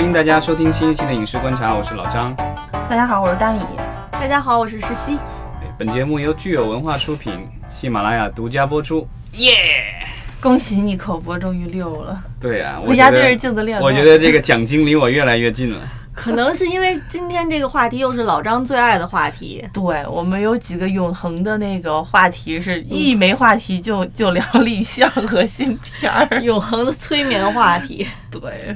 [0.00, 2.34] 欢迎大家收听新一期的影视观察，我是老张。
[2.88, 3.60] 大家好，我是大米。
[4.10, 5.18] 大家好，我是石溪。
[5.76, 9.06] 本节目由具有文化出品，喜马拉雅独家播出。
[9.32, 9.56] 耶！
[10.40, 12.18] 恭喜你口播终于溜了。
[12.40, 13.78] 对啊，我家对着镜子练。
[13.78, 15.78] 我觉得这个奖金离我越来越近了。
[16.14, 19.62] 可能是因为今天这个话题又是老张最爱的话题。
[19.70, 28.06] 对我们有几个永恒的那个话题，是一没话题就就聊立项和新片儿，永恒的催眠话题。
[28.30, 28.74] 对。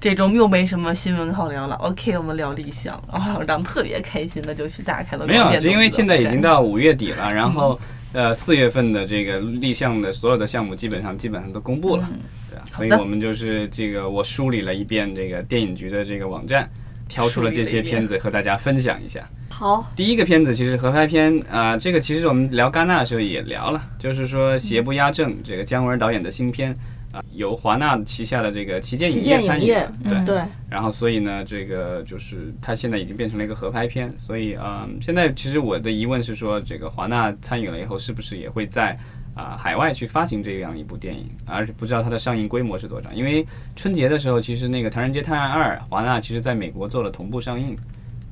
[0.00, 5.26] 这周又没什么新闻好聊了，OK，我们聊立项，然后让特别开心的就去打开了。
[5.26, 7.78] 没有，就因为现在已经到五月底了，然后
[8.12, 12.08] 呃四月份的这个立项的所有的项目基本上基本上都公布了，
[12.48, 16.70] 对啊，所以我们就是这个我梳理了一遍这个电影局的这个网站，
[17.08, 19.28] 挑出了这些片子和大家分享一下。
[19.48, 26.72] 好，第一个片子其实合拍片啊，这个其实我们聊戛纳的时候也聊了，就是说邪不压正，这个姜文导演的新片。
[27.12, 29.66] 啊，由华纳旗下的这个旗舰影业参与，
[30.04, 30.42] 对对。
[30.68, 34.12] 然后，所以呢，这个就是它现在已经变成了一个合拍片。
[34.18, 38.98] 所以，嗯，现在其实我的疑问是说，这个华纳参与了以后，是不是也会在
[39.34, 41.26] 啊海外去发行这样一部电影？
[41.46, 43.10] 而且不知道它的上映规模是多少。
[43.12, 47.74] 因为春节的时候，其实那个《唐人街探案二》，华纳其实在美国做了同步上映，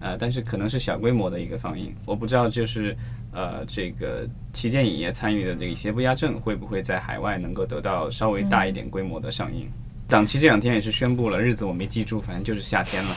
[0.01, 2.95] 呃，但是可能是小规模的一个放映，我不知道就是。
[3.37, 9.69] 呃，这个旗舰影业参与的这个邪不压正会不会在海外能够得到稍微大一点规模的上映？
[10.09, 13.17] 档期这两天也是宣布了，日子我没记住，反正就是夏天了。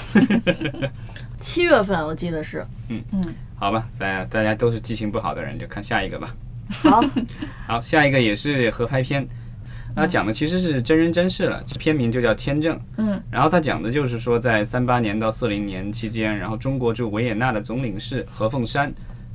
[1.40, 2.68] 七月份我记得是。
[2.90, 3.24] 嗯嗯，
[3.56, 6.36] 好吧，大家大家都是记性不好的人，就看下一个吧。
[6.68, 7.02] 好，
[7.66, 9.26] 好，下一个也是合拍片，
[9.96, 12.76] 那讲的其实是真人真事了，片名就叫《签证》。
[12.98, 18.92] 嗯，然后他讲的就是说，在三八年到四零年期间，然后中国驻维也纳的总领事何凤山。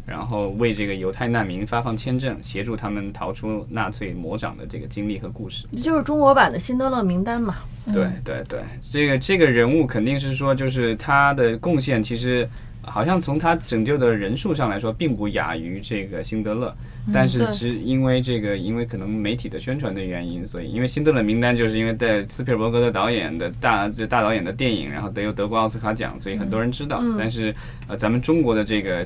[0.06, 7.56] 然后为这个犹太难民发放签证，协助他们逃出纳粹魔掌的这个经历和故事，就是中国版的辛德勒名单嘛。
[7.92, 8.60] 对对对，
[8.90, 12.48] 这个这个人物肯定是说，就是他的贡献，其实
[12.86, 16.74] 好像从他拯救的人数上来说，并不亚于这个辛德勒。
[17.12, 27.02] 但是只因为这个，因为可能媒体的宣传的原因，所以因为辛德勒名单就是因为在斯皮尔伯格的导演的大这大导演的电影，然后得有德国奥斯卡奖，所以很多人知道。
[27.18, 27.54] 但是
[27.88, 29.04] 呃，咱们中国的这个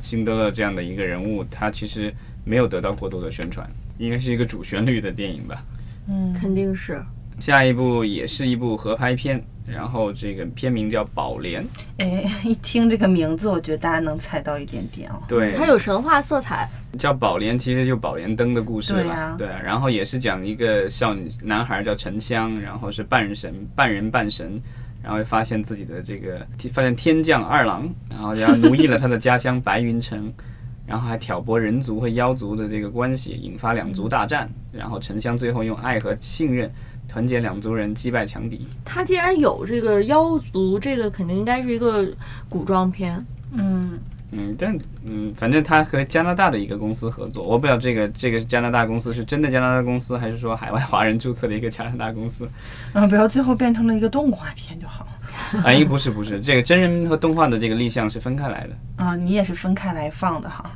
[0.00, 2.10] 辛德勒这样的一个人物，他其实
[2.44, 3.68] 没有得到过多的宣传，
[3.98, 5.62] 应该是一个主旋律的电影吧？
[6.08, 6.98] 嗯，肯定是。
[7.38, 9.42] 下一部也是一部合拍片。
[9.66, 11.64] 然后这个片名叫《宝莲》，
[11.96, 15.14] 哎，一听这个名字，我觉得大家能猜到一点点哦。
[15.26, 16.68] 对，它有神话色彩。
[16.98, 19.34] 叫宝莲，其实就宝莲灯的故事吧。
[19.38, 24.60] 对，然后也是讲一个少女男孩叫沉香，然后是半神、半人半神，
[25.02, 30.30] 然后发现自己的这个发现天降二郎，然后然后奴役了他的家乡白云城，
[30.86, 36.70] 然后还挑拨人族和妖族的这个关系，引发两族大战，然后沉香最后用爱和信任。
[37.08, 38.66] 团结两族人击败强敌。
[38.84, 42.06] 他既然有这个妖族，这个肯定应该是一个
[42.48, 43.24] 古装片。
[43.52, 43.98] 嗯
[44.36, 44.76] 嗯，但
[45.06, 52.48] 嗯，反正他和加拿大的一个公司合作，我不知道这个这个加拿大公司是真的加拿大公司，还是说海外华人注册的一个加拿大公司。
[52.94, 55.06] 嗯，不要最后变成了一个动画片就好。
[55.62, 59.04] 哎，不是不是，这个真人和动画的这个立项是分开来的。
[59.04, 60.68] 啊，你也是分开来放的哈。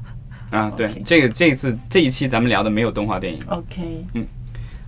[0.51, 3.43] 啊，对，这个这次这一期咱们聊的没有动画电影。
[3.49, 4.25] OK，嗯。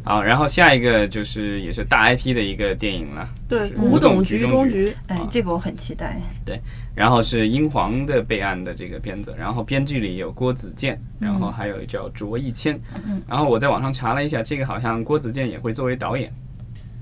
[0.03, 6.21] 好，然后下一个就是也是大 IP 的一个电影了，对，古董局中局，哎，这个我很期待。
[6.44, 6.59] 对，
[6.94, 12.81] 然后是英皇的备案的这个片子，然后编剧里有郭子健，然后还有叫卓一谦，
[13.28, 16.33] 然后我在网上查了一下，这个好像郭子健也会作为导演。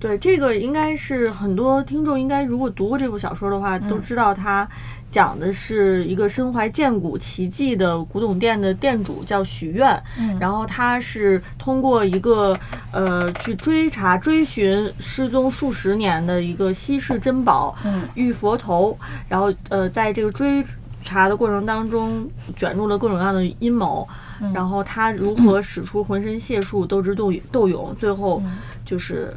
[0.00, 4.68] 对，这个应该是很多听众应该如果读过这部小说的话，都知道他
[5.10, 10.02] 讲的是一个身怀剑骨奇迹的古董店的店主叫许愿，
[10.38, 12.54] 然后他是通过一个
[12.92, 17.74] 呃去追查追寻失踪数十年的一个稀世珍宝
[18.14, 18.98] 玉佛头，
[19.28, 20.62] 然后呃在这个追
[21.02, 24.06] 查的过程当中卷入了各种各样的阴谋，
[24.52, 28.42] 然后他如何使出浑身解数斗智斗斗勇，最后
[28.84, 29.34] 就是。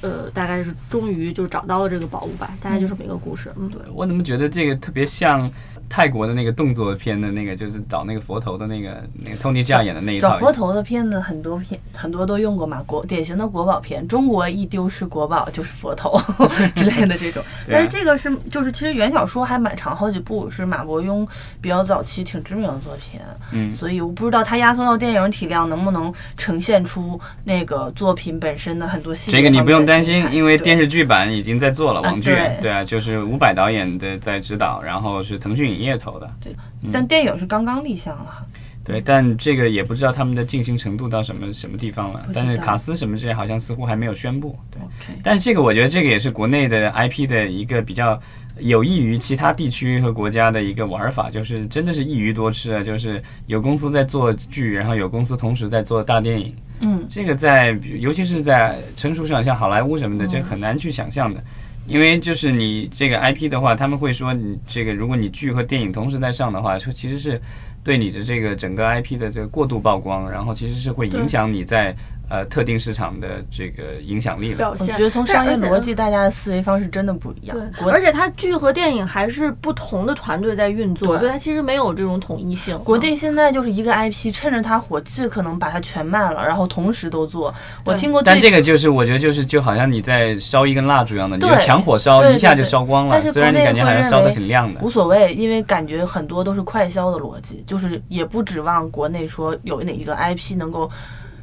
[0.00, 3.52] 呃，大概是终于就找到了这个宝物吧，大概就是这么一个故事。
[3.56, 5.50] 嗯，对我怎么觉得这个特别像。
[5.88, 10.32] 泰国的那个动作片的那个，就是找那个佛头的那个那个 Tony Jaa 演的那一套。
[10.32, 16.20] 找佛头的片子很多片很多都用过嘛，国典型的国宝片，中国一丢失国宝就是佛头
[16.76, 17.42] 之类的这种。
[17.70, 21.26] 但是这个是就是其实原小说还蛮长，好几部是马伯庸
[21.60, 23.20] 比较早期挺知名的作品。
[23.52, 23.72] 嗯。
[23.72, 29.36] 所以我不知道他压缩到电影体量能不能呈现出那个作品本身的很多细节。
[29.38, 32.36] 这个你不用担心，因为电视剧版已经在做了网剧。
[32.60, 35.77] 对啊，就是伍佰导演的在指导，然后是腾讯。
[35.78, 36.52] 营业投的，对，
[36.92, 38.44] 但电影是刚刚立项了。
[38.84, 44.58] 对，但这个也不知道他们的进行程度到什么什么地方了但是卡斯什么之类好像似乎还没有宣布。
[44.70, 44.80] 对
[45.22, 48.18] 但是这个我觉得这个也是国内的 IP 的一个比较
[48.60, 56.54] 有益于其他地区和国家的一个玩法，就是真的是一鱼多吃啊，就是有公司在做剧，然后有公司同时在做大电影。
[56.80, 61.44] 嗯，这个在尤其是在成熟市场，像好莱坞什么的，这很难去想象的。
[61.88, 67.40] 因为就是你这个 IP 的话，他们会说你这个，如果你剧和电影同时在上的话，说其实是
[67.82, 71.96] 对你的这个整个 IP 的这个过度曝光，然后其实是会影响你在
[72.28, 74.56] 呃特定市场的这个影响力的。
[74.56, 74.88] 表现。
[74.88, 77.56] 我觉得从商业逻辑，大家的思维方式真的不一样。
[77.56, 82.78] 对，而且它剧和电影还是不同的团队在运作，我觉得它其实没有这种统一性。
[82.80, 87.54] 国内现在就是一个 IP，趁着它火，尽可能把它全卖了，然后同时都做。
[87.84, 93.10] 我听过，但这个就是我觉得就是就好像你在烧一根蜡烛一样的，你就对强火烧一下就烧光了。
[93.12, 100.90] 但是虽然你国内感觉好像烧得会认为很亮的无，所谓，因为感觉很多都是快销的逻辑，就是也不指望国内说有哪一个 IP 能够，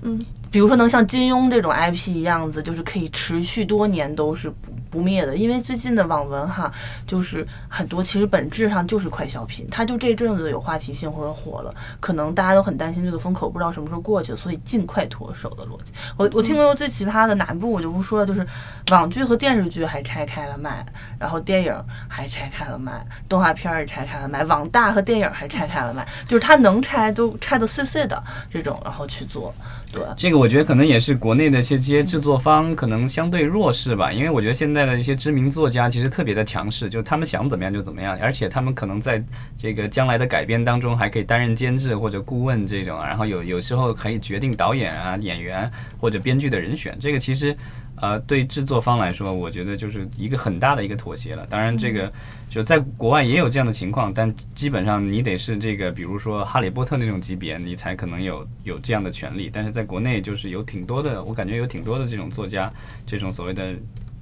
[0.01, 0.19] 嗯，
[0.55, 5.35] 比如说能像金庸这种 IP 一样子，就是可以持续多年都是不不灭的。
[5.35, 6.71] 因为最近的网文哈，
[7.05, 15.91] 就是很多其实本质上就是快消品，它就这阵子有话题性或者火了，可能大家都很担心这个风口不知道什么时候过去，所以尽快脱手的逻辑。
[16.15, 18.47] 我我听过最奇葩的哪一部我就不说了，就是
[18.91, 20.85] 网剧和电视剧还拆开了卖，
[21.19, 21.75] 然后电影
[22.07, 29.53] 还拆开了卖，动画片儿也拆开了卖，网大和电影还拆开了卖，就是它能拆都拆的碎碎的这种，然后去做，
[29.91, 30.01] 对。
[30.15, 39.23] 这个我觉得可能也是国内的这些制作方可能相对弱势吧，因为我觉得现在的一些知名作家其实特别的强势，就他们想怎么样就怎么样，而且他们可能在
[39.57, 47.55] 这个将来的改编当中还可以担任监制或者顾问这种，然后有有时候可以决定导演啊、演员或者编剧的人选，这个其实。
[48.01, 51.47] 呃，对制作方来说，我觉得就是一个很大的一个妥协了。
[51.49, 52.11] 当然，这个
[52.49, 59.49] 就在国外也有这样的情况，但基本上你得是这个，比如说《哈利波特》那种级别，你才可能有有这样的权利。
[59.51, 62.69] 但是在国内，就是有挺多的，我感觉有挺多的这种作家，
[63.07, 63.73] 这种所谓的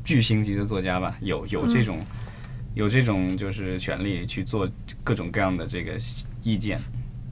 [0.04, 2.00] 巨星级的作家吧，有有这种、
[2.74, 4.68] 有这种就是权利去做
[5.04, 5.94] 各种各样的这个
[6.42, 6.80] 意见。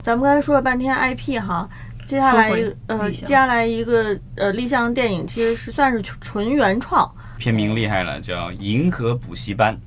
[0.01, 1.69] 咱们刚才说了半天 IP 哈，
[2.05, 2.51] 接下来
[2.87, 9.77] 呃，接下来一个呃立项电影其实是算是纯原创，片名厉害了，叫《银河补习班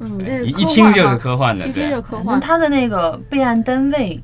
[0.00, 2.02] 嗯，》，这一一听就是科幻的，对一听就。
[2.02, 2.40] 科那幻。
[2.40, 4.20] 他的那个备案单位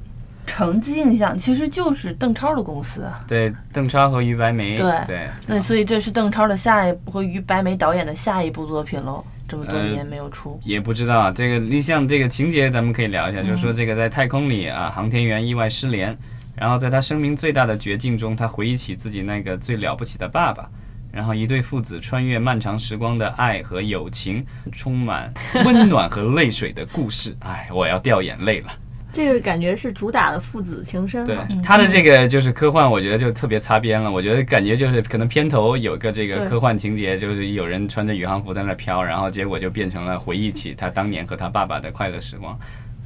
[0.46, 3.24] 成绩印象其实就是邓超的公司啊。
[3.28, 9.24] 对，邓超和于白眉，对对，那所以这是邓超的下一部和于白眉导演的下一部作品喽。
[9.48, 16.16] 这么多呃年没有出，也不知道这个立项这个情节，咱们可以聊一下，就是说这个在太空里啊，航天员意外失联，
[16.54, 20.68] 然后在他生命最大的绝境中，他回忆起自己那个最了不起的爸爸。
[21.12, 25.28] 然后一对父子穿越漫长时光的爱和友情，充满
[25.64, 27.36] 温暖和泪水的故事。
[27.42, 28.70] 哎，我要掉眼泪了。
[29.12, 31.36] 这个感觉是主打的父子情深对。
[31.64, 34.10] 他的这个就是科幻，我觉得就特别擦边了。
[34.10, 42.58] 我觉得感觉就是可能片头有个这个科幻情节，就是有人穿着宇航服在那飘，然后结果就变成了回忆起他当年和他爸爸的快乐时光。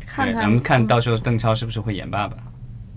[0.06, 2.36] 看看咱们看嗯到时候邓超是不是会演爸爸？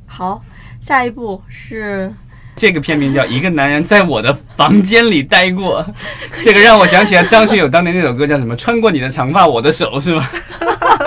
[0.06, 0.42] 好，
[0.81, 2.13] 下一部是
[2.56, 5.83] 这个片名叫《一个男人在我的房间里待过》，
[6.44, 8.56] 这个让我想起来张学友当年那首歌叫什么？
[8.56, 10.27] 穿过你的长发，我的手是吗？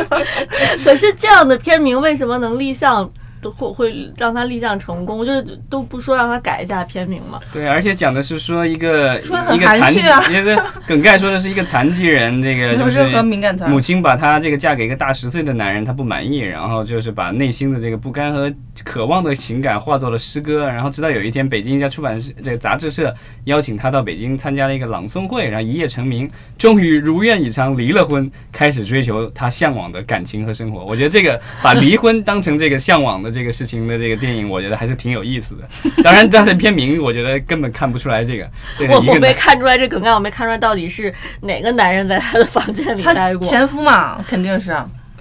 [0.85, 3.11] 可是这样的片名为什么能立项？
[3.41, 5.25] 都会会让他立项成功？
[5.25, 7.41] 就是都不说让他改一下片名嘛？
[7.53, 18.53] 对，而且讲的是说一个一个残啊，因为梗概说的是一个残疾人，这个 就是没有任何敏感词母亲把她这个嫁给一个大十岁的男人，她不满意，然后就是把内心的这个不甘和
[18.85, 23.14] 渴望的情感化作了诗歌，然后直到有一天，北京一家出版社这个杂志社
[23.45, 30.85] 邀请她到北京参加了一个朗诵会，然后一夜成名，终于如愿以偿离了婚，开始追求她向往的感情和生活。
[30.85, 35.63] 我觉得这个把离婚当成这个向往的这个事情的这个电影，我觉得还是挺有意思的。
[36.03, 43.47] 当然，它的片名我觉得根本看不出来这个，这个我我没看出来这梗概，我没看出来到底是哪个男人在他的房间里待过。
[43.47, 44.77] 前夫嘛， 肯定是。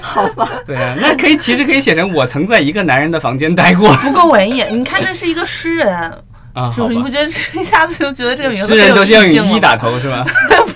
[0.00, 4.62] 好吧，对啊，那可以其实可以写成我曾在一个男人的房间待过不够文艺。
[4.70, 5.88] 你看，这是一个诗人，
[6.52, 6.94] 啊，是不是？
[6.94, 10.24] 你不觉得一下子就觉得这个名字诗人都是要很有意境了用一打头是吧？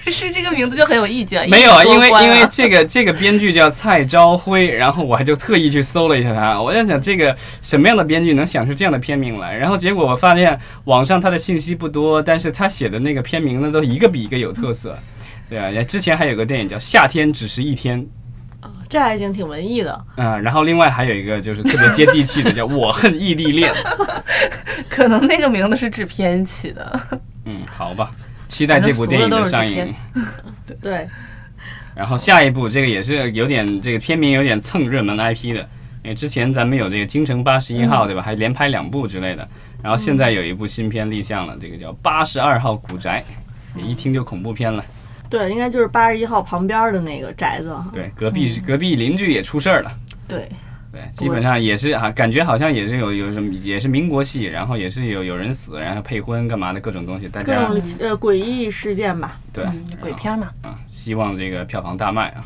[0.06, 1.42] 不是这个名字就很有意境。
[1.50, 14.96] 没有啊，因为因为这个这个编剧叫蔡朝辉，然后我还就特意去搜了一下他，我在想这个什么样的编剧能想出这样的片名来，然后结果我发现网上他的信息不多，但是他写的那个片名呢都一个比一个有特色。
[15.50, 18.00] 对啊，之前还有个电影叫《夏天只是一天》，
[18.88, 20.04] 这还行，挺文艺的。
[20.18, 23.74] 嗯、然后另外还有一个就是特别接地气的叫《我恨异地恋》。
[24.88, 27.00] 可能那个名字是制片起的。
[27.44, 28.10] 嗯，好吧，
[28.48, 29.94] 期待这部电影的上映。
[30.80, 31.08] 对，
[31.94, 35.60] 然后下一部这个也是有点这个片名有点蹭热门 IP 的，
[36.02, 39.48] 因为之前咱们有这个《京城八十一号》对吧，还连拍两部之类的。
[39.82, 43.22] 然后现在有一部新片立项了，这个叫《八十二号古宅》，
[43.80, 44.84] 一听就恐怖片了。
[45.28, 47.76] 对，应该就是八十一号旁边的那个宅子。
[47.92, 49.92] 对，隔壁隔壁邻居也出事儿了。
[50.26, 50.48] 对，
[50.96, 59.38] 对，基本上也是啊，感觉好像也是有有什么，也是民国戏，然后也是有有人死，然后配婚干嘛的各种东西，大各种呃诡异事件吧。
[59.52, 62.44] 对嗯，鬼片嘛，啊，希望这个票房大卖啊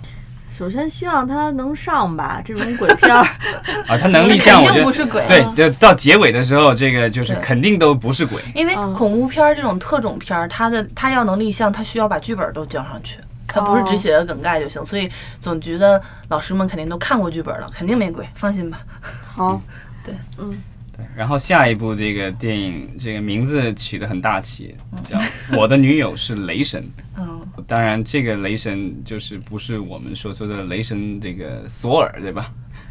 [0.50, 3.25] 首先希望它能上吧，这种鬼片儿。
[3.87, 8.42] 啊，它能立项，我觉得不是鬼，对，就到结尾的时候，这个就是肯定都不是鬼。
[8.54, 13.19] 因为嗯恐怖片儿这种特种片儿，它的它要能立项，它需要把剧本都交上去，
[13.52, 14.85] 它不是只写个梗概就行。
[14.85, 15.09] 所以
[15.40, 18.80] 总觉得老师们肯定都看过剧本了，肯定没鬼，放心吧。
[19.26, 19.61] 好，
[20.04, 20.57] 对，嗯，
[20.97, 25.19] 对，然后下一部这个电影，这个名字取得很大气，叫
[25.59, 26.83] 《我的女友是雷神》。
[27.19, 32.50] 嗯，当然，这个雷神就是不是我们所说的雷神这个索尔，对吧？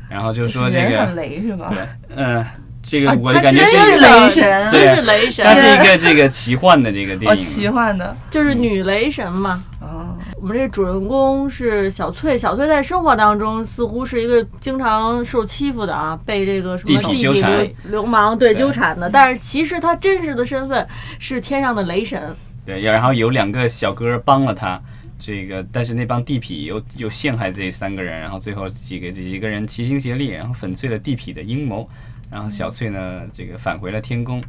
[0.09, 1.67] 然后就是说这个，雷是吧？
[1.69, 2.45] 对，嗯、
[2.81, 9.63] 这个啊我就感觉这个真是雷神，对真是雷神它，是一个这个奇幻的这个电哦，影，奇幻的，就是女雷神嘛。
[9.79, 19.09] 哦，我们这主人公是小翠，小翠在生活当中似乎是一个经常受欺负的啊，被这个什么地痞流流氓对对纠缠的。
[19.09, 20.85] 但是其实她真实的身份
[21.17, 22.35] 是天上的雷神。
[22.65, 24.79] 对，然后有两个小哥帮了她，
[25.17, 31.89] 这个但是那帮地痞又又陷害这三个人，然后最后几个几个人齐心协力，然后粉碎了地痞的阴谋，
[32.31, 34.39] 然后小翠呢这个返回了天宫，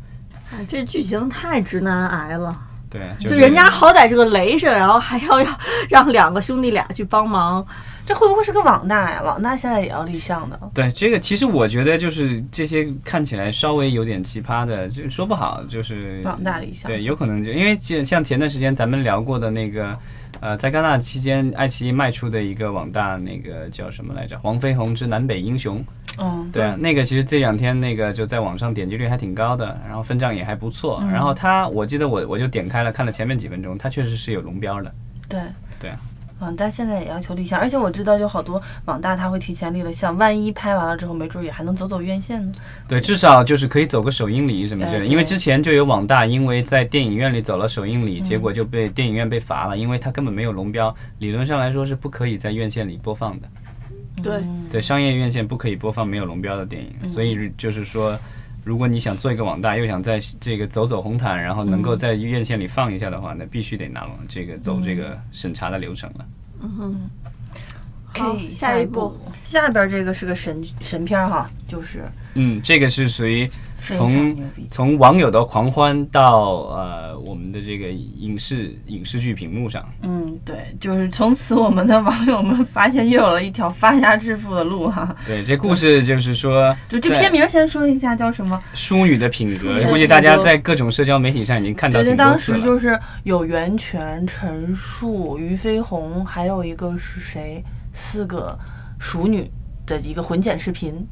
[0.50, 2.54] 啊，这剧情太直男癌了，
[2.90, 5.58] 对，就是人家好歹是个雷神，然后还要要
[5.88, 7.66] 让两个兄弟俩去帮忙。
[8.06, 9.22] 这会不会是个网大呀？
[9.22, 10.58] 网大现在也要立项的。
[10.74, 19.96] 对这个，其实我觉得就是这些看起来稍微有点奇葩的，就说不好，就是网大立项对，有可能就因为就像前段时间咱们聊过的那个，
[20.40, 25.78] 呃，在戛纳期间，爱奇艺卖出的一个网大，那个叫什么来着，《黄飞鸿之南北英雄》。
[26.20, 31.00] 嗯，对啊，那个其实这两天那个就在网上点击率还挺高的，然后分账也还不错。
[31.02, 34.92] 嗯然后它，我记得我我就点开了看了前面几分钟，它确实是有龙标的。
[35.28, 35.40] 对
[35.80, 35.98] 对啊。
[36.40, 42.50] 网大现在也要求立项，而且我知道有好多网大他会提前立了项，万一拍完了之后，没准也还能走走院线呢。
[42.88, 45.04] 对，至少就是可以走个首映礼什么之类的。
[45.04, 53.46] 因为之前就有网大因为在电影院里走了首映礼，嗯结果就被电影院被罚了，因为他根本没有龙标，理论上来说是不可以在院线里播放的。
[54.22, 54.80] 对。
[54.80, 58.18] 商业院线不可以播放没有龙标的电影，所以就是说，
[58.64, 66.26] 如果你想做一个网大，又想在这个走走红毯，然后能够在院线里放一下的话，那必须得拿这个走这个审查的流程了。
[66.62, 67.10] 嗯哼，
[68.20, 73.50] 可以下一步，下边这个是个神神片儿哈，就是嗯，这个是属于
[73.96, 74.36] 从。
[74.68, 85.14] 从网友的狂欢到呃我们的这个影视影视剧屏幕上，嗯，对，就是从此我们的网友们发现又有了一条发家致富的路哈。
[85.26, 88.60] 对，这故事就是说，就这片名先说一下叫什么？
[88.74, 92.38] 淑女的品格，估计大家在各种社交媒体上已经看到对，当。
[92.38, 97.62] 时就是有袁泉、陈数、俞飞鸿，还有一个是谁？
[98.00, 98.58] 四个
[98.98, 99.48] 熟女
[99.86, 101.06] 的一个混剪视频。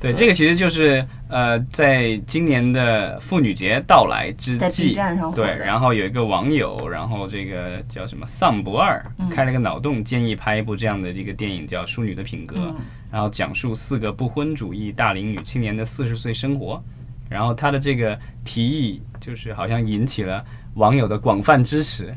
[0.00, 12.74] 对，这个其实就是呃，在今年的妇女节到来之在际 B 站上，对，然后有一个网友，然后这个叫什么丧不二，嗯开了个脑洞，建议拍一部这样的这个电影，叫《淑女的品格》，嗯
[13.10, 16.82] 然后讲述四个不婚主义大龄女青年的四十岁生活。
[17.30, 22.12] 然后他的这个提议，就是好像引起了网友的广泛支持。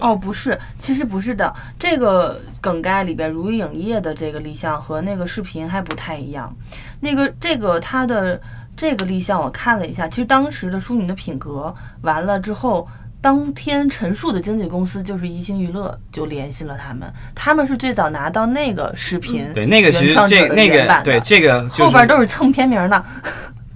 [0.00, 1.54] 哦，不是，其实不是的。
[1.78, 6.54] 这个梗概里边，如意影业的这个立项和那个视频还不太一样。
[7.00, 8.40] 那个这个它的
[8.76, 11.74] 这个立项我看了一下，其实当时的《淑女的品格》
[12.04, 12.88] 完了之后，
[13.20, 23.04] 当天陈数的经纪公司就是一星娱乐就联系了他们，他们是最早拿到那个视频，对，那个其实原创者的这那原版的个对这个就是后边都是蹭片名的，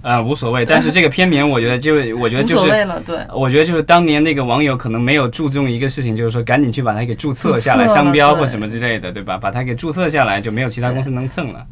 [0.01, 0.65] 啊、无所谓。
[0.65, 2.55] 但是这个片名，我觉得就我觉得就是。
[2.55, 3.01] 所谓了。
[3.05, 9.37] 对，我觉得就是当年那个网友可能没有注重一个事情，就是说赶紧去把它给注册下来，商标或什么之类的，对吧？
[9.37, 11.65] 把它给注册下来，就没有其他公司能蹭了。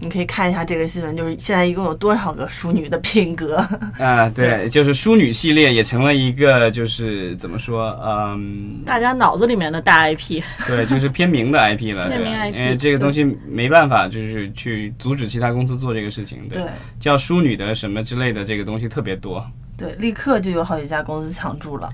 [0.00, 3.56] 你可以看一下这个新闻，就是现在一共有多少个淑女的品格。
[4.00, 19.46] 啊、对，就是淑女系列也成了一个，就是怎么说，嗯，大家脑子里面的大 IP， 对，就是偏名的 IP 了，偏名对 IP 因为这个东西没办法，就是去阻止其他公司做这个事情，对，对叫淑女的什么之类的这个东西特别多。
[19.76, 21.88] 对，立刻就有好几家公司抢注了。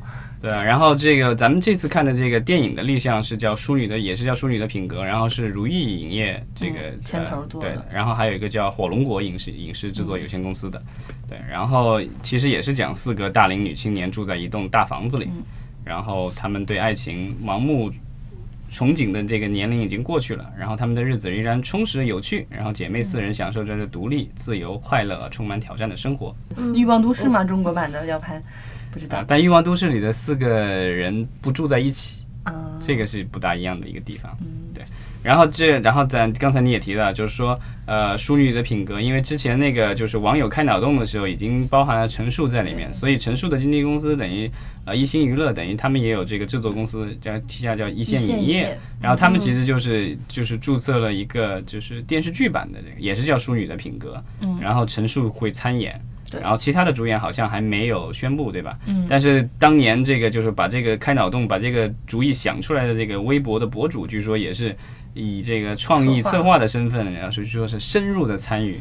[0.49, 7.69] 对啊，然后这个咱们这次看的这个电影的立项是叫《淑女的》，也是叫《淑女的品格》，然后是如意影业这个、嗯牵头做的。
[7.69, 10.81] 呃对，然后还有一个叫火龙果影视影视制作有限公司的，
[11.29, 15.43] 对，然后其实也是讲四个大龄女青年住在一栋大房子里，嗯。
[15.85, 17.91] 然后她们对爱情盲目
[18.73, 26.35] 憧憬的这个年龄已经过去了，然后她们的日子仍然充实有趣，然后姐妹四人享受着这独立、自由、快乐、充满挑战的生活。
[26.75, 28.43] 欲望都市嘛，中国版的要拍，
[28.97, 32.81] 不知道啊，但《欲望都市》里的四个人不住在一起，啊。
[32.83, 34.35] 这个是不大一样的一个地方。
[34.41, 34.83] 嗯对。
[35.23, 44.51] 然后这，然后咱刚才你也提到，就是说，呃，淑女的品格，因为之前那个就是网友开脑洞的时候，已经包含了陈数在里面，所以陈数的经纪公司等于
[44.87, 56.01] 呃一星娱乐，等于他们也有这个制作公司，叫旗下叫一线影业然后他们其实就是就是注册了一个就是电视剧版的这个，也是叫淑女的品格，嗯然后陈数会参演。
[56.31, 58.77] 对然后其他的主演好像还没有宣布，对吧？
[58.87, 64.77] 嗯但是当年这个就是把这个开脑洞、把这个主意想出来的这个微博的博主，据说也是
[65.15, 68.81] 以这个创意策划的身份，然后是说是深入的参与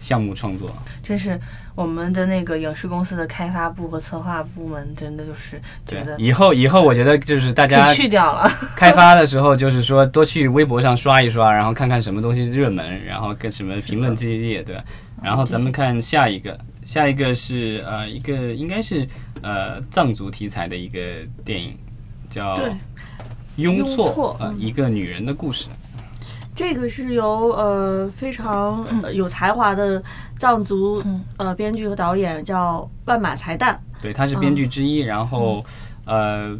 [0.00, 0.70] 项目创作。
[1.02, 1.38] 真是
[1.74, 8.50] 我们的那个影视公司的开发部和策划部门，真的就是觉得以后以后我觉得就是大家去掉了。
[8.76, 14.84] 开发的时候，就是说多去微博上刷一刷，然后看看什么东西热门，然后跟什么评论激烈，对吧？
[15.22, 16.58] 然后咱们看下一个，
[16.90, 19.06] 下一个是呃一个应该是
[19.42, 20.98] 呃藏族题材的一个
[21.44, 21.76] 电影，
[22.28, 22.64] 叫对
[23.54, 24.58] 《雍雍错错》呃，嗯。
[24.58, 25.68] 一个女人的故事。
[26.52, 30.02] 这个是由呃非常呃有才华的
[30.36, 31.24] 藏族嗯。
[31.36, 35.64] 呃编剧和导演叫万马才旦，对，他是编剧之一，然后
[36.06, 36.58] 呃。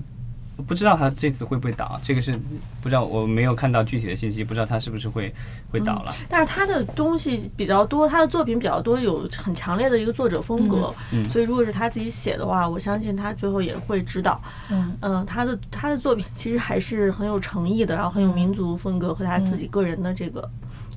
[0.60, 2.32] 不知道他这次会不会倒，这个是
[2.82, 5.32] 不知道，我没有看到具体的信息，不知道他是不是会
[5.70, 6.14] 会倒了。
[6.28, 10.94] 但是他的东西比较多，他的作品比较多，有很强烈的一个作者风格，
[11.28, 14.40] 所以如果是他自己写的话，我相信他最后也会知道。
[14.70, 20.48] 嗯嗯，他的他的作品其实还是很有诚意的，然后很有民族风格和他自己个人的这个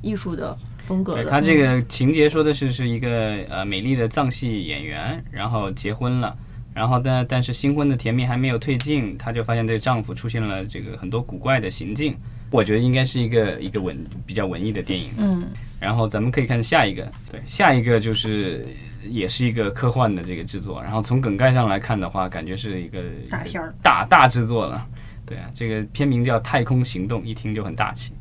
[0.01, 1.24] 艺术的风格的。
[1.24, 6.36] 对他这个情节说的是是一个呃美丽的藏戏演员，然后结婚了，
[6.74, 12.15] 然后但但是新婚的甜蜜还没有褪尽，她就发现这个丈夫出现了这个很多古怪的行径。
[12.50, 15.10] 我觉得应该是一个一个文比较文艺的电影。
[15.18, 15.44] 嗯
[15.80, 18.65] 然后咱们可以看下一个，对，下一个就是
[19.03, 20.82] 也是一个科幻的这个制作。
[20.82, 24.88] 然后从梗概上来看的话，感觉是一个大片儿，大大制作了。
[25.26, 28.13] 对啊，这个片名叫《太空行动》，一听就很大气。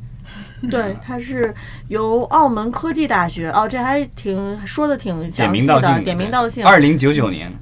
[0.70, 1.54] 对，它是
[1.86, 6.66] 由澳门科技大学哦，这还挺说的挺点详细的，名道姓，点名道姓。
[6.66, 7.58] 二零九九年，嗯，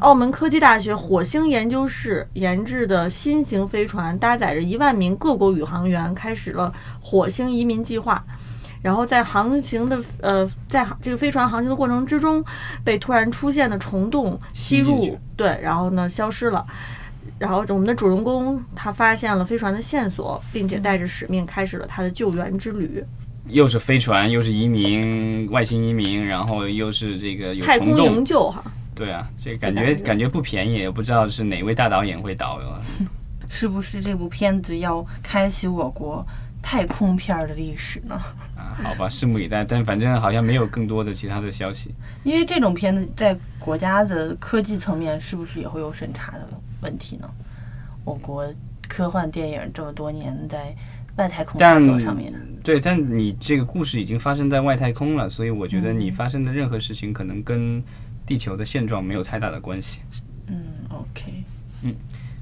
[0.00, 8.24] 澳门科技大学火星研究室研制的新型飞船，搭载着一万名各国宇航员，开始了火星移民计划。
[8.82, 12.44] 然后在航行的呃，在这个飞船航行的过程之中，
[12.84, 16.64] 被突然出现的虫洞吸入，对，然后呢消失了。
[17.38, 23.04] 然后我们的主人公他发现了飞船的线索，并且带着使命开始了他的救援之旅。
[23.48, 28.62] 又是飞船，又是移民，外星移民，然后又是这个有太空营，救哈，
[28.96, 32.58] 对啊，这感感觉觉感觉不便宜，也不知道是哪位大导演会导。
[33.48, 36.26] 是不是这部片子要开启我国
[36.60, 38.14] 太空片儿的历史呢？
[38.56, 39.64] 啊，好吧，拭目以待。
[39.64, 41.94] 但反正好像没有更多的其他的消息。
[42.24, 46.48] 因为这种片子在国家的科技层面是不是也会有审查的
[46.80, 47.30] 问题呢？
[48.04, 48.44] 我国
[48.88, 50.74] 科幻电影这么多年在
[51.16, 52.32] 外太空探索上面，
[52.62, 57.82] 对，但你这个故事已经发生在外太空了，所以我觉得嗯你发生的任何事情可能跟
[58.26, 60.00] 地球的现状没有太大的关系。
[60.48, 61.44] 嗯，OK，
[61.82, 61.94] 嗯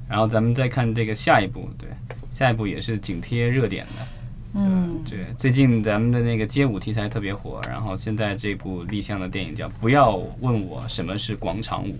[0.09, 1.89] 然后咱们再看这个下一步，对，
[2.31, 4.07] 下一步也是紧贴热点的。
[4.57, 11.93] 嗯，对，最近咱们的那个街舞题材特别火，然后现在这部立项的电影叫《不要问我什么是广场舞》。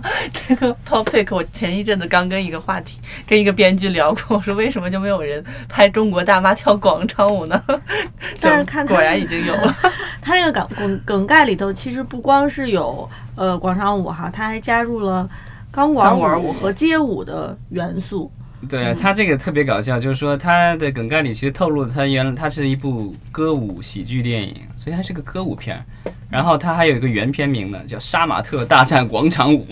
[0.30, 7.58] 这个 topic 我前一阵子刚跟一个话题跟一个编剧聊过，我说为什么就没有人拍中国大妈跳广场舞呢？
[8.36, 9.72] 就但是看果然已经有了，
[10.20, 15.26] 它那个梗梗梗概里头，其实不光是有呃广场舞哈，它还加入了
[15.70, 18.30] 钢管钢管舞和街舞的元素。
[18.68, 25.84] 对啊，他这个特别搞笑，就是说他的梗概里其实透露了他原来它是一部歌舞喜剧电影，所以它是个歌舞片儿。
[26.30, 29.66] 然后它还有一个原片名呢，叫《杀马特大战广场舞》。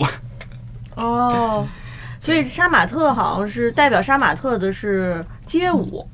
[0.95, 1.67] 哦，
[2.19, 6.07] 所以杀马特好像是代表杀马特的是街舞。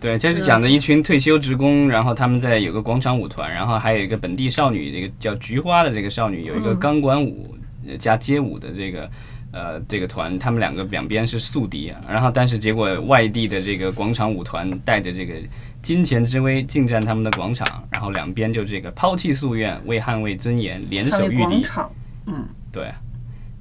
[0.00, 9.10] 对，这是讲的一群退休职工，然后他们在有个广场舞团，然后还有一个本地少女，这个叫菊花的这个少女，有一个钢管舞呃加街舞的这个
[9.52, 12.00] 呃这个团，他们两个两边是宿敌啊。
[12.08, 15.34] 然后但是结果外地的这个广场舞团带着这个
[15.82, 21.42] 金钱之威进占他们的广场，然后两边就这个抛弃夙愿，为捍卫尊严联手御敌。
[21.42, 21.90] 广场，
[22.26, 22.92] 嗯对，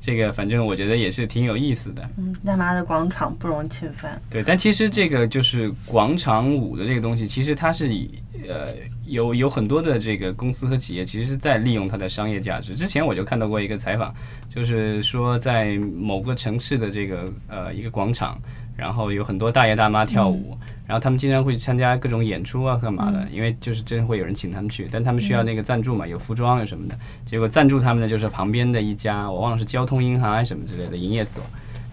[0.01, 2.01] 这个反正我觉得也是挺有意思的。
[2.17, 8.73] 嗯，大妈的广场不容侵犯，对，但其实这个就是广场舞的这个东西，其实它是以呃
[9.07, 12.75] 有有很多的这个公司和企业其实是在利用它的商业价值。
[12.75, 14.13] 之前我就看到过一个采访，
[14.49, 18.39] 就是说在某个城市的这个呃一个广场，
[18.75, 23.27] 然后有很多大爷大妈跳舞，然后他们经常会参加各种演出啊，干嘛的？
[23.31, 26.95] 因为就是真会有人请他们去，但他们需要那个赞助嘛，有服装有什么的。
[27.25, 31.41] 结果赞助他们的就是旁边的一家，我忘了是交通银行还是什么之类的营业所。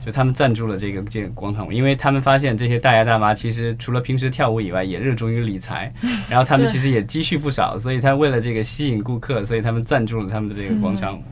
[0.05, 5.91] 就他们赞助了这个这个广场舞，因为他们发现这些大爷大妈其实除了平时跳舞以外，也热衷于理财，
[6.29, 11.23] 然后他们其实也积蓄不少，所以他为了这个吸引顾客，所以他们赞助了他们的这个广场舞。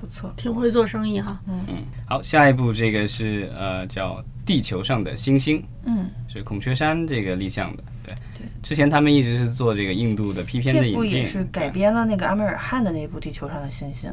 [0.00, 1.38] 不错，挺会做生意哈。
[1.48, 1.60] 嗯，
[2.06, 7.82] 好，下一步这个是呃叫地球上的星星，嗯，是孔雀山这个立项的。
[8.06, 14.08] 对对，之前他们一直是做这个印度的批片的这部引进，也是改编了那个阿米尔汗的那部《地球上的星星》。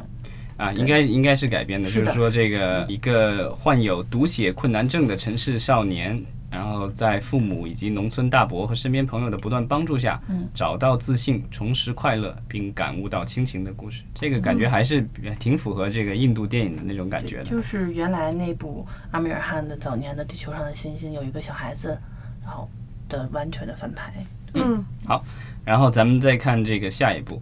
[0.57, 14.03] 啊，应该应该是改编的，就是说这个一个患有读写困难症的城市少年，然后在父母以及农村大伯和身边朋友的不断帮助下，嗯找到自信，重拾快乐，并感悟到亲情的故事。
[14.13, 15.05] 这个感觉还是
[15.37, 17.43] 挺符合这个印度电影的那种感觉的。
[17.43, 21.99] 就是原来那部阿米尔汗的早年的《地球上的星星》，有一个小孩子，
[22.41, 22.69] 然后
[23.09, 24.13] 的完全的翻拍。
[24.53, 25.21] 嗯，好
[25.65, 27.41] 然后咱们再看这个下一步，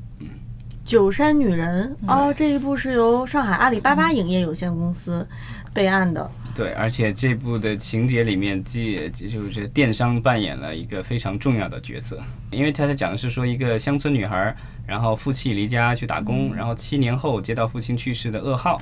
[0.85, 5.25] 九山女人哦，这一部是由上海阿里巴巴影业有限公司
[5.73, 6.29] 备案的。
[6.53, 18.79] 对，而且这部的情节里面，既就是电商扮演了一个非常重要的角色，因为他在讲的是说一个乡村女孩，然后负气离家去打工，然后七年后接到父亲去世的噩耗，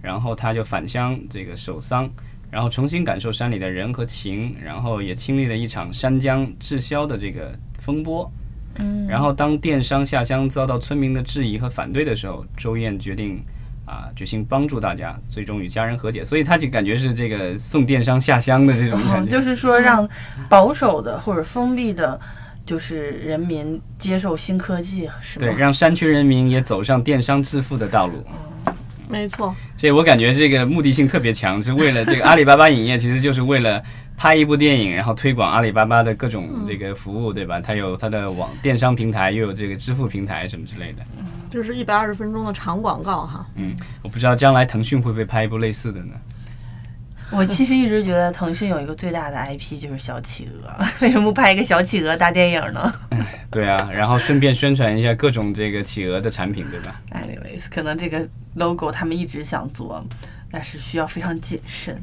[0.00, 2.10] 然后她就返乡这个守丧，
[2.50, 8.28] 然后重新感受山里的人和情，然后也经历了一场山江滞销的这个风波。
[8.82, 13.42] 嗯，然后当电商下乡遭到村民的质疑和反对的时候，周燕决定
[13.86, 16.24] 啊决心帮助大家，最终与家人和解。
[16.24, 19.30] 所以他就感觉是这个送电商下乡的这种感嗯，觉。
[19.30, 20.08] 就是说让
[20.48, 22.20] 保守的或者封闭的，
[22.66, 25.46] 就是人民接受新科技，是吗？
[25.46, 28.14] 对，让山区人民也走上电商致富的道路。
[29.08, 33.82] 没错，所以我感觉这个目的性特别强，是为了这个阿里巴巴影业，其实就是为了
[34.22, 37.60] 拍一部电影，然后推广阿里巴巴的各种这个服务，对吧？
[37.60, 41.02] 它有它的网电商平台，又有这个支付平台什么之类的。
[41.50, 43.44] 就是一百二十分钟的长广告哈。
[43.56, 46.14] 嗯，我不知道将来腾讯会不会拍一部类似的呢？
[47.32, 50.70] 我其实一直觉得腾讯有一个最大的 IP 就是小企鹅，
[51.02, 52.94] 为什么不拍一个小企鹅大电影呢
[53.50, 60.00] 对啊，然后顺便宣传一下各种这个企鹅的产品，对吧？？Anyways，可能这个 logo 他们一直想做，
[60.48, 62.00] 但是需要非常谨慎。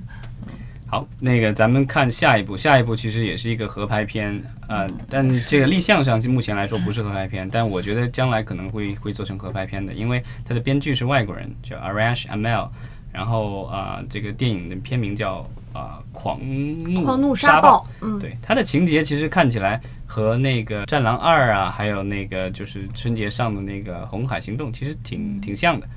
[0.89, 12.67] 好，那个咱们看下一部，下一部其实也是一个合拍片，呃，但这个立项上目前来说不是合拍片，但我觉得将来可能会会做成合拍片的，因为它的编剧是外国人，叫 Arash Amel，
[13.13, 16.39] 然后啊、呃这个电影的片名叫啊、呃狂
[16.84, 25.88] 怒狂怒沙沙暴，嗯，对，它的情节其实看起来和那个《战狼二》啊，还有那个就是春节上的那个《红海行动》其实挺挺像的。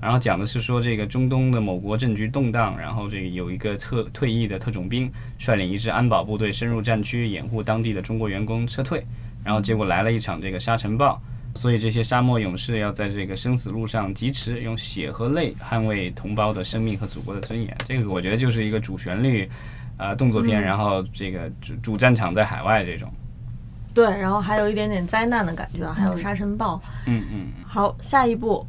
[0.00, 9.04] 然后讲的是说这个中东的某国政局动荡，然后这个有一个特退役的特种兵率领一支安保部队深入战区掩护当地的中国员工撤退，
[9.44, 11.20] 然后结果来了一场这个沙尘暴，
[11.54, 17.76] 所以这些沙漠勇士要在这个生死路上疾驰，用血和泪捍卫同胞的生命和祖国的尊严。
[17.86, 19.48] 这个我觉得就是一个主旋律。
[20.02, 23.12] 呃，动作片，然后这个主主战场在海外这种，
[23.92, 26.80] 对，然后还有一点点灾难的感觉，还有沙尘暴。
[27.04, 28.66] 嗯嗯，好，下一部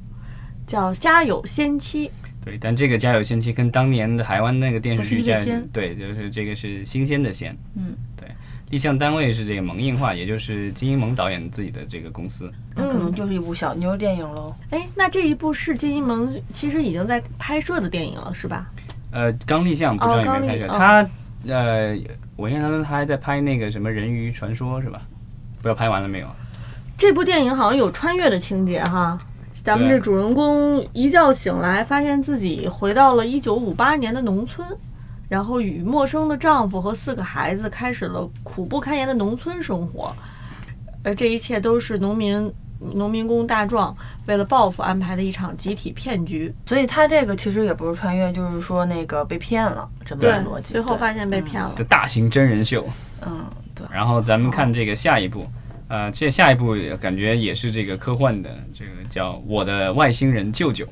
[0.72, 2.08] 叫《家有仙妻》。
[2.46, 8.26] 对，但这个《家有仙妻》跟当年的台湾那个电视剧都是一个家仙对，就是这个是新鲜的鲜，嗯，对，
[8.70, 14.56] 立项单位是这个蒙映画，也就是金英萌导演自己的这个公司，那可能就是一部小妞电影喽。
[14.70, 18.72] 哎，那这一部是金一萌其实已经在拍摄的电影了，是吧？
[19.12, 21.10] 呃，刚立项，不知道哦有没有拍摄，刚立哦他
[21.54, 21.98] 呃，
[22.38, 25.02] 我印象当中他还在拍那个什么《人鱼传说》是吧？
[25.58, 26.28] 不知道拍完了没有？
[26.98, 29.20] 这部电影好像有穿越的情节哈。
[29.64, 34.68] 咱们这主人公一觉醒来，发现自己回到了一九五八年的农村，
[35.30, 40.14] 然后与陌生的丈夫和四个孩子开始了苦不堪言的农村生活。
[41.04, 43.96] 而这一切都是农民农民工大壮
[44.26, 46.54] 为了报复安排的一场集体骗局。
[46.66, 50.74] 所以他这个其实也不是穿越，就是说那个被骗了，这么对个逻，辑。
[50.74, 51.74] 最后发现被骗了。
[51.76, 52.84] 的大型真人秀。
[53.24, 53.46] 嗯，
[53.76, 53.86] 对。
[53.92, 55.46] 然后咱们看这个下一步，
[55.92, 60.86] 呃，这下一步感觉也是这个科幻的，这个叫《我的外星人舅舅》。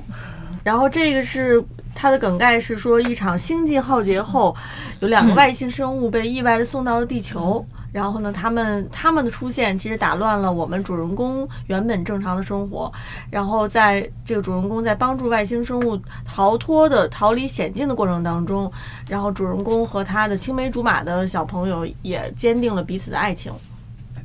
[0.62, 4.54] 然后这个是它的梗概是说，一场星际浩劫后，
[5.00, 7.66] 有两个外星生物被意外的送到了地球。
[7.94, 12.92] 然后呢，他们他们的出现其实打乱了我们主人公原本正常的生活。
[13.30, 18.70] 然后在这个主人公在帮助外星生物逃脱的逃离险境的过程当中，
[19.08, 23.50] 然后主人公和他的青梅竹马的小朋友也坚定了彼此的爱情。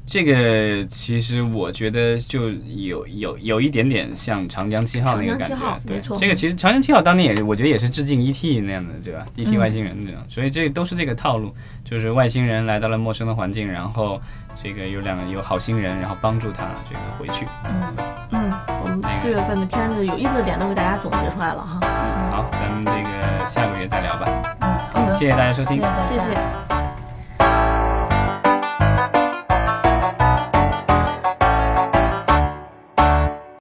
[0.07, 8.59] 这个其实我觉得就有有有一点点像长江七号那个感觉，对，这个其实长江七号当年也我觉得也是致敬 E.T.
[8.61, 9.57] 那样的，对吧？E.T.
[9.57, 14.21] 外星人那种，所以这都是这个套路，就是外星人来到了陌生的环境，然后
[14.61, 17.47] 这个有两个有好心人，然后帮助他这个回去。
[18.31, 24.27] 嗯，我们四月份的片子有意思的点都给大家总结出来了哈，嗯，好，咱们这个下个月再聊吧。
[24.61, 26.84] 嗯，好的，谢谢大家收听谢谢。